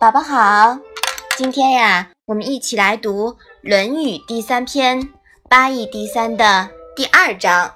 [0.00, 0.78] 宝宝好，
[1.36, 3.32] 今天呀，我们一起来读
[3.62, 5.02] 《论语》第三篇
[5.48, 7.74] 《八义第三》的第二章。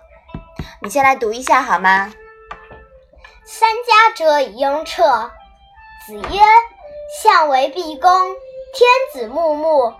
[0.82, 2.14] 你先来读一下好吗？
[3.44, 5.32] 三家者以雍彻。
[6.06, 6.38] 子曰
[7.20, 8.08] ：“相为毕恭，
[8.72, 9.92] 天子穆穆，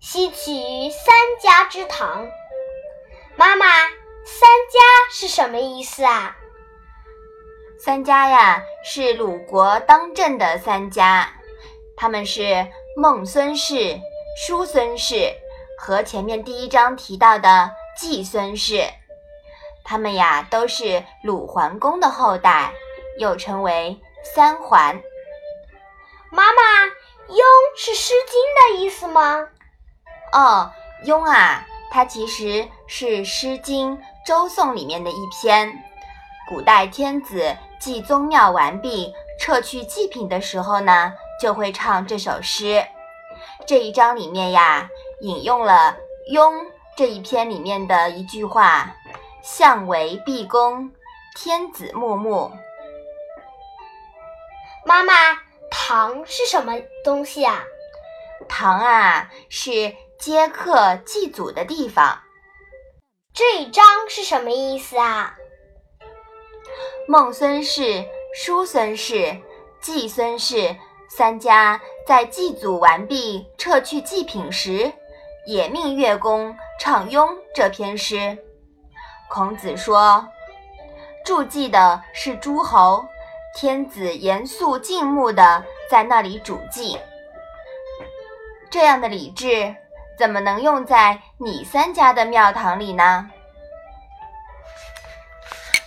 [0.00, 2.26] 奚取于三家之堂？”
[3.36, 3.66] 妈妈，
[4.26, 4.78] 三家
[5.10, 6.36] 是什么意思啊？
[7.82, 11.26] 三家呀，是鲁国当政的三家。
[12.00, 14.00] 他们是孟孙氏、
[14.34, 15.34] 叔孙氏
[15.78, 18.88] 和前面第一章提到的季孙氏，
[19.84, 22.72] 他们呀都是鲁桓公的后代，
[23.18, 24.00] 又称为
[24.34, 24.98] 三桓。
[26.30, 26.86] 妈妈，
[27.28, 27.44] 雍
[27.76, 29.46] 是《诗经》的意思吗？
[30.32, 30.72] 哦，
[31.04, 35.70] 雍啊，它其实是《诗经·周颂》里面的一篇。
[36.48, 41.12] 古代天子祭宗庙完毕，撤去祭品的时候呢。
[41.40, 42.84] 就会唱这首诗。
[43.66, 45.96] 这一章里面呀，引用了
[46.32, 46.54] 《雍》
[46.96, 48.94] 这一篇里面的一句话
[49.42, 50.92] ：“相为毕恭，
[51.34, 52.52] 天子穆穆。”
[54.84, 55.12] 妈妈，
[55.70, 57.64] 堂是什么东西啊？
[58.48, 62.20] 堂啊，是接客祭祖的地方。
[63.32, 65.36] 这一章是什么意思啊？
[67.08, 68.04] 孟孙氏、
[68.34, 69.40] 叔孙氏、
[69.80, 70.76] 季孙氏。
[71.10, 74.92] 三家在祭祖完毕、撤去祭品时，
[75.44, 78.38] 也命乐工唱《雍》这篇诗。
[79.28, 80.28] 孔子说
[81.26, 83.04] ：“祝祭的是诸侯，
[83.56, 86.96] 天子严肃敬穆的在那里主祭。
[88.70, 89.74] 这样的礼制，
[90.16, 93.28] 怎么能用在你三家的庙堂里呢？”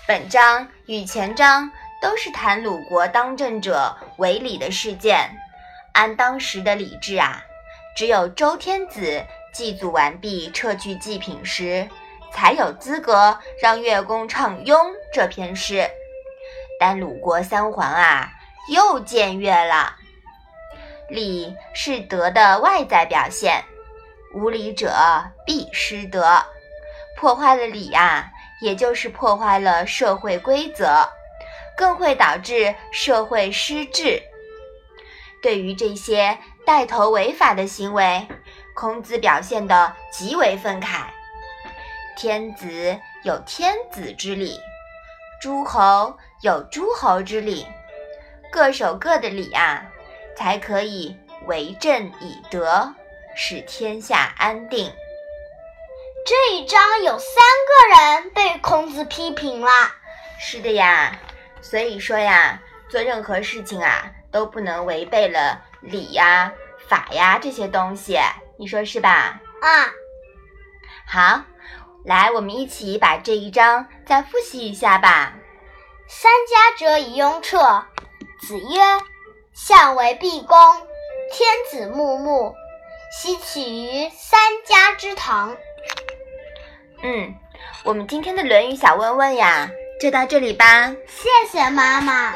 [0.05, 1.71] 本章与前章。
[2.03, 5.31] 都是谈鲁国当政者违礼的事件。
[5.93, 7.41] 按当时的礼制啊，
[7.95, 11.87] 只有周天子祭祖完毕、撤去祭品时，
[12.33, 14.77] 才有资格让乐工唱《雍》
[15.13, 15.89] 这篇诗。
[16.77, 18.29] 但鲁国三桓啊，
[18.69, 19.95] 又僭越了。
[21.07, 23.63] 礼是德的外在表现，
[24.33, 24.91] 无礼者
[25.45, 26.43] 必失德。
[27.17, 31.07] 破坏了礼啊，也就是破坏了社会规则。
[31.77, 34.21] 更会导致社会失治。
[35.41, 38.27] 对于这些带头违法的行为，
[38.73, 41.05] 孔子表现得极为愤慨。
[42.15, 44.59] 天子有天子之礼，
[45.41, 47.67] 诸侯有诸侯之礼，
[48.51, 49.85] 各守各的礼啊，
[50.37, 51.17] 才可以
[51.47, 52.93] 为政以德，
[53.35, 54.93] 使天下安定。
[56.25, 57.35] 这一章有三
[57.67, 59.69] 个人被孔子批评了。
[60.39, 61.19] 是的呀。
[61.63, 66.51] 所以说呀，做任何事情啊，都不能违背了礼呀、
[66.87, 68.19] 法呀这些东西，
[68.59, 69.39] 你说是吧？
[69.61, 69.89] 啊，
[71.07, 71.41] 好，
[72.05, 75.33] 来，我们一起把这一章再复习一下吧。
[76.07, 77.85] 三家者以雍彻。
[78.41, 78.65] 子曰
[79.55, 80.57] ：“相为毕公，
[81.31, 82.53] 天子穆穆，
[83.21, 85.55] 奚取于三家之堂？”
[87.03, 87.33] 嗯，
[87.85, 89.69] 我们今天的《论语》小问问呀。
[90.03, 92.33] 就到这里吧，谢谢妈妈。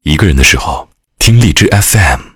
[0.00, 0.88] 一个人的时候，
[1.18, 2.33] 听荔枝 FM。